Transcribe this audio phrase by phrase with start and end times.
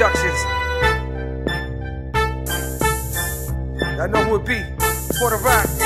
[0.00, 0.42] Productions.
[3.98, 4.64] Y'all know who it be.
[5.18, 5.79] Puerto Rock.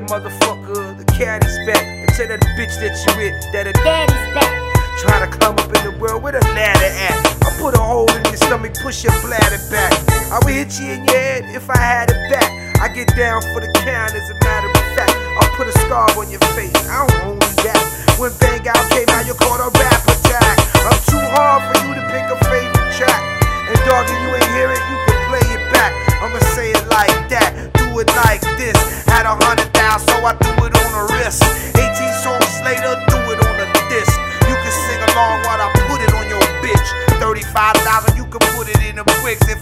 [0.00, 1.84] Motherfucker, the caddy's back.
[1.84, 4.48] And tell that bitch that you with that a Daddy's back.
[5.04, 7.18] Trying to climb up in the world with a ladder at.
[7.44, 9.92] I put a hole in your stomach, push your bladder back.
[10.32, 12.48] I would hit you in your head if I had it back.
[12.80, 15.12] I get down for the count as a matter of fact.
[15.12, 16.72] I'll put a scar on your face.
[16.88, 17.11] I don't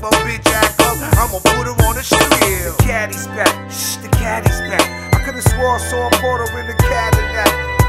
[0.03, 2.29] a bitch act up, I'ma put her on the strip.
[2.31, 5.15] The caddy's back, shh, the caddy's back.
[5.15, 7.80] I could've swore I saw a Porter in the Cadillac.